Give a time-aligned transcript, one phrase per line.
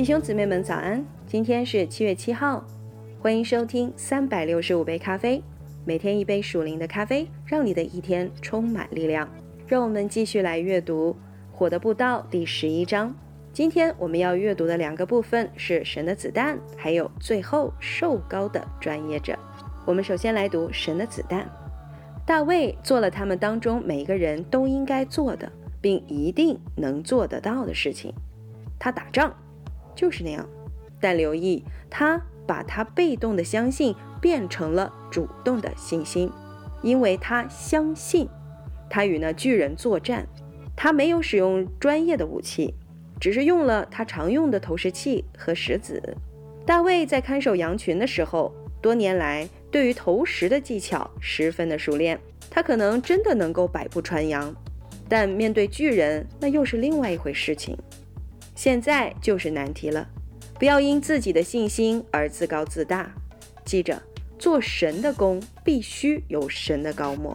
[0.00, 1.04] 弟兄姊妹们早安！
[1.26, 2.64] 今天是七月七号，
[3.20, 5.42] 欢迎收听三百六十五杯咖啡，
[5.84, 9.28] 每天一杯属灵的咖啡，让你的一天充满力量。
[9.66, 11.14] 让我们继续来阅读
[11.54, 13.14] 《火的步道》第十一章。
[13.52, 19.38] 今天我们要阅读的两个部分是神的子弹，还有最后受高的专业者。
[19.84, 21.46] 我们首先来读神的子弹。
[22.24, 28.14] 大卫做了他们当中每个人都应该做的，并一定能做得到的事情。
[28.78, 29.30] 他打仗。
[30.00, 30.48] 就是那样，
[30.98, 36.32] 但留意，他把他被动的相信变成了主动的信心，
[36.80, 38.26] 因为他相信，
[38.88, 40.26] 他与那巨人作战，
[40.74, 42.74] 他没有使用专业的武器，
[43.20, 46.02] 只是用了他常用的投石器和石子。
[46.64, 54.56] 大卫在看守羊群的时候，多年来对于投石的技巧十分的熟练，他可能真的能够百步穿杨，
[55.10, 57.76] 但面对巨人，那又是另外一回事情。
[58.62, 60.06] 现在就是难题了，
[60.58, 63.10] 不要因自己的信心而自高自大。
[63.64, 64.02] 记着，
[64.38, 67.34] 做神的工必须有神的高莫，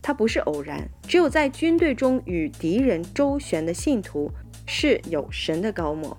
[0.00, 0.88] 它不是偶然。
[1.02, 4.30] 只有在军队中与敌人周旋的信徒
[4.64, 6.16] 是有神的高莫。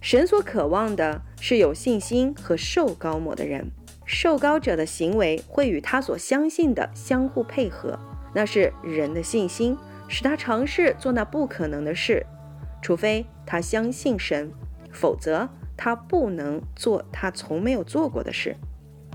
[0.00, 3.68] 神所渴望的是有信心和受高莫的人。
[4.04, 7.98] 受高者的行为会与他所相信的相互配合，
[8.32, 12.24] 那是人的信心使他尝试做那不可能的事。
[12.86, 14.48] 除非他相信神，
[14.92, 18.54] 否则他不能做他从没有做过的事。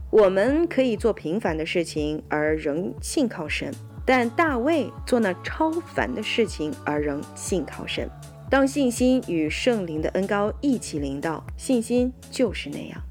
[0.10, 3.74] 我们可以做平凡的事情而仍信靠神，
[4.06, 8.10] 但大卫做那超凡的事情而仍信靠神。
[8.50, 13.02] 当信心与圣灵的恩高一起临到，信心就是那样。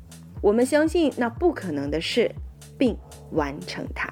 [0.42, 2.31] 我们相信那不可能的事，
[2.77, 2.94] 并
[3.31, 4.11] 完成它。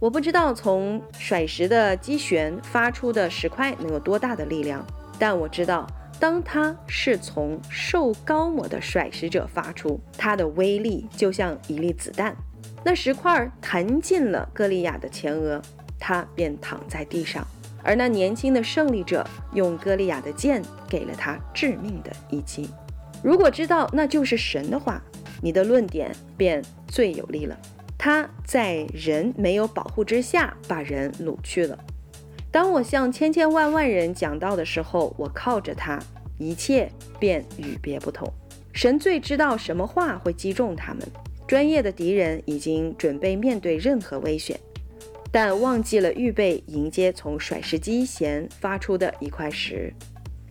[0.00, 4.84] 我不知道从甩石的机旋发出的石块能有多大的力量。
[5.22, 5.86] 但我知道，
[6.18, 12.34] 当它是从受高抹的甩石者发出，它的威力就像一粒子弹。
[12.82, 15.62] 那石块弹进了歌利亚的前额，
[15.96, 17.46] 他便躺在地上。
[17.84, 19.24] 而那年轻的胜利者
[19.54, 22.68] 用歌利亚的剑给了他致命的一击。
[23.22, 25.00] 如果知道那就是神的话，
[25.40, 27.56] 你的论点便最有力了。
[27.96, 31.78] 他在人没有保护之下，把人掳去了。
[32.52, 35.98] 当我向千千万万人讲道的时候，我靠着他，
[36.38, 36.86] 一切
[37.18, 38.30] 便与别不同。
[38.74, 41.00] 神最知道什么话会击中他们。
[41.48, 44.58] 专业的敌人已经准备面对任何危险，
[45.30, 49.92] 但忘记了预备迎接从甩石机弦发出的一块石。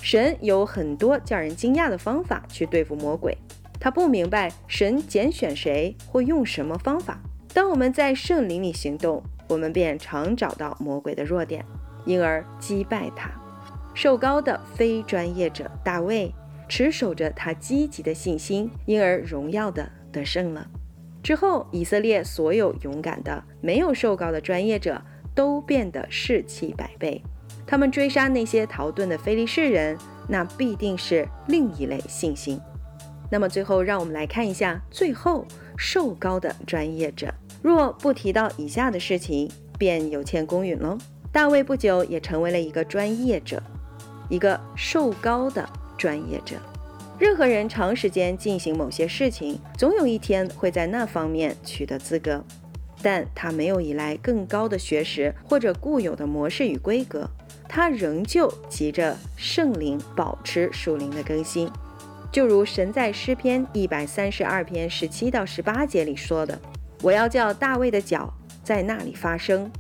[0.02, 3.38] 神有很多叫人惊讶的方法去对付魔鬼，
[3.80, 7.20] 他不明白神拣选谁或用什么方法。
[7.54, 11.64] 当我们在圣灵里行动，我们便常找到魔鬼的弱点。
[12.06, 13.32] 因而击败他，
[13.94, 16.34] 受高的非专业者大卫
[16.68, 20.68] 持守着他积极的信心，因而荣耀的得胜了。
[21.22, 25.02] 之后，以色列所有勇敢的没有受高的专业者
[25.36, 27.22] 都变得士气百倍。
[27.68, 29.98] 他们追杀那些逃遁的非利士人，
[30.28, 32.60] 那必定是另一类信心。
[33.30, 35.46] 那么最后，让我们来看一下最后
[35.78, 37.34] 受高的专业者。
[37.62, 40.98] 若不提到以下的事情，便有欠公允喽。
[41.32, 43.64] 大卫不久也成为了一个专业者，
[44.28, 46.58] 一个瘦高的专业者。
[47.18, 52.44] 任何人长时间进行某些事情，总有一天会在那方面取得资格，
[53.02, 57.30] 但他没有依赖更高的学识或者固有的模式与规格，
[57.70, 61.72] 他仍旧急着圣灵保持属灵的更新。
[62.30, 66.60] 就如神在诗篇一百三十二篇十七到十八节里说的
[67.02, 68.34] ：“我要叫大卫的脚
[68.64, 69.72] 在那里发声。”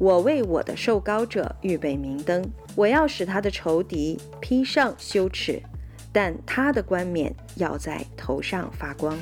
[0.00, 2.42] 我为我的受膏者预备明灯，
[2.74, 5.62] 我要使他的仇敌披上羞耻，
[6.10, 9.14] 但他的冠冕要在头上发光。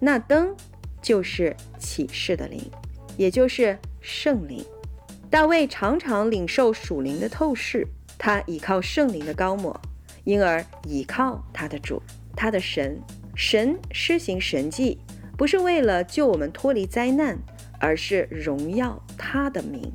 [0.00, 0.52] 那灯
[1.00, 2.60] 就是启示的灵，
[3.16, 4.64] 也就是圣灵。
[5.30, 7.86] 大卫常常领受属灵的透视，
[8.18, 9.80] 他倚靠圣灵的高抹，
[10.24, 12.02] 因而倚靠他的主，
[12.34, 13.00] 他的神。
[13.36, 14.98] 神施行神迹，
[15.38, 17.38] 不是为了救我们脱离灾难。
[17.80, 19.92] 而是荣耀他的名，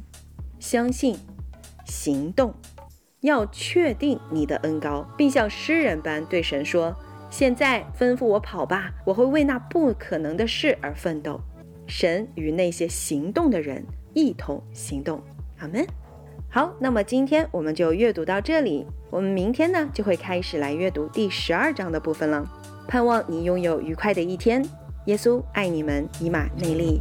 [0.60, 1.16] 相信，
[1.86, 2.54] 行动，
[3.22, 6.94] 要确定你的恩高，并像诗人般对神说
[7.30, 11.40] ：“现在吩咐我跑吧，我会为那不可能的事而奋斗。”
[11.88, 15.22] 神与那些行动的人一同行动。
[15.60, 15.86] 阿门。
[16.50, 22.44] 好，那么今天我们就阅读到这里，我们明天呢就会开始来阅读第十二章的部分了。
[22.88, 24.66] 盼望你拥有愉快的一天。
[25.06, 27.00] 耶稣爱你们，以马内利。